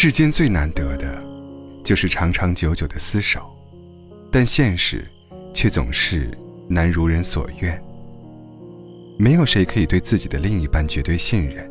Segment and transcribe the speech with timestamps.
[0.00, 1.20] 世间最难得的，
[1.82, 3.50] 就是长长久久的厮守，
[4.30, 5.04] 但现实
[5.52, 6.30] 却总是
[6.68, 7.76] 难如人所愿。
[9.18, 11.68] 没有谁可以对自己的另一半绝对信任。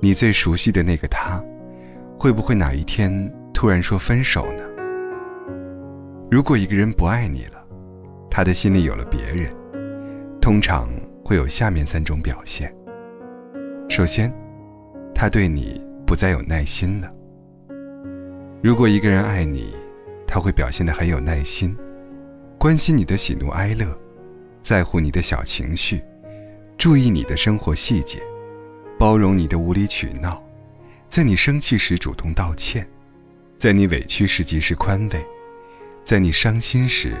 [0.00, 1.42] 你最熟悉的那个他，
[2.16, 3.10] 会不会哪一天
[3.52, 4.62] 突然说分手呢？
[6.30, 7.60] 如果一个人不爱你了，
[8.30, 9.52] 他的心里有了别人，
[10.40, 10.88] 通常
[11.24, 12.72] 会有下面三种表现。
[13.88, 14.32] 首先，
[15.12, 17.12] 他对你不再有耐心了。
[18.62, 19.74] 如果一个人爱你，
[20.26, 21.76] 他会表现得很有耐心，
[22.58, 23.86] 关心你的喜怒哀乐，
[24.62, 26.02] 在乎你的小情绪，
[26.78, 28.22] 注意你的生活细节，
[28.98, 30.42] 包容你的无理取闹，
[31.10, 32.88] 在你生气时主动道歉，
[33.58, 35.22] 在你委屈时及时宽慰，
[36.04, 37.14] 在你伤心时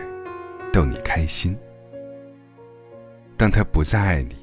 [0.72, 1.54] 逗你开心。
[3.36, 4.36] 当他不再爱你，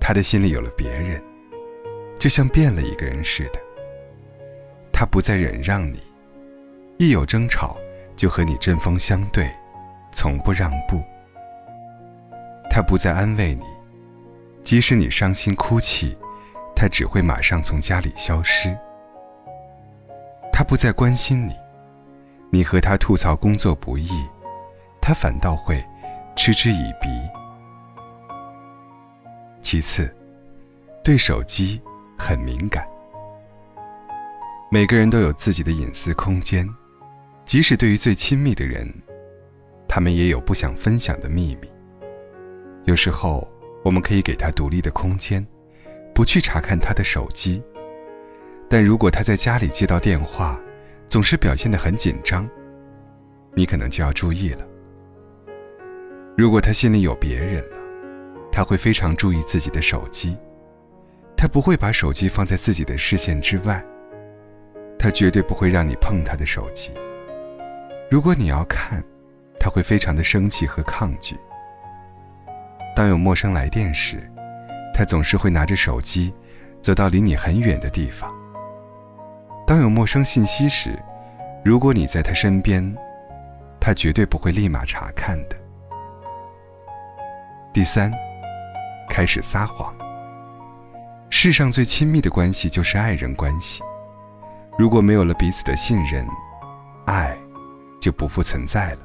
[0.00, 1.22] 他的心里有了别人。
[2.18, 3.60] 就像变了一个人似的，
[5.00, 6.02] 他不再忍让你，
[6.98, 7.76] 一有争吵
[8.16, 9.48] 就和你针锋相对，
[10.10, 11.00] 从不让步。
[12.68, 13.62] 他不再安慰你，
[14.64, 16.18] 即使你伤心哭泣，
[16.74, 18.76] 他只会马上从家里消失。
[20.52, 21.54] 他不再关心你，
[22.50, 24.10] 你和他吐槽工作不易，
[25.00, 25.80] 他反倒会
[26.34, 27.06] 嗤之以鼻。
[29.62, 30.12] 其次，
[31.04, 31.80] 对手机。
[32.20, 32.84] 很敏感。
[34.70, 36.68] 每个人都有自己的隐私空间，
[37.46, 38.86] 即使对于最亲密的人，
[39.88, 41.70] 他们也有不想分享的秘密。
[42.84, 43.48] 有时候，
[43.82, 45.46] 我们可以给他独立的空间，
[46.14, 47.62] 不去查看他的手机。
[48.68, 50.60] 但如果他在家里接到电话，
[51.08, 52.46] 总是表现得很紧张，
[53.54, 54.68] 你可能就要注意了。
[56.36, 57.78] 如果他心里有别人了，
[58.52, 60.36] 他会非常注意自己的手机。
[61.34, 63.82] 他不会把手机放在自己的视线之外。
[65.08, 66.92] 他绝对不会让你碰他的手机。
[68.10, 69.02] 如果你要看，
[69.58, 71.34] 他会非常的生气和抗拒。
[72.94, 74.30] 当有陌生来电时，
[74.92, 76.30] 他总是会拿着手机，
[76.82, 78.30] 走到离你很远的地方。
[79.66, 81.02] 当有陌生信息时，
[81.64, 82.94] 如果你在他身边，
[83.80, 85.56] 他绝对不会立马查看的。
[87.72, 88.12] 第三，
[89.08, 89.90] 开始撒谎。
[91.30, 93.82] 世上最亲密的关系就是爱人关系，
[94.78, 96.24] 如果没有了彼此的信任，
[97.04, 97.36] 爱
[98.00, 99.00] 就不复存在了。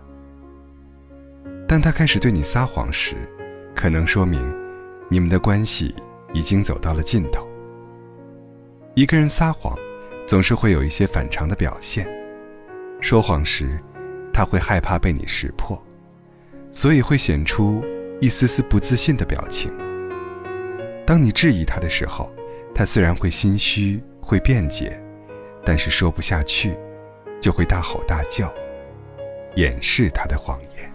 [1.68, 3.16] 当他开始对你撒谎时，
[3.76, 4.40] 可能说明
[5.10, 5.96] 你们的关系
[6.32, 7.48] 已经走到了尽头。
[8.94, 9.76] 一个人撒谎，
[10.28, 12.08] 总是会有一些反常的表现。
[13.02, 13.80] 说谎时，
[14.32, 15.82] 他会害怕被你识破，
[16.72, 17.84] 所以会显出
[18.22, 19.74] 一丝丝不自信的表情。
[21.04, 22.32] 当你质疑他的时候，
[22.76, 25.03] 他虽然会心虚、会辩解，
[25.66, 26.78] 但是说不下去，
[27.42, 28.54] 就会大吼大叫，
[29.56, 30.93] 掩饰他的谎言。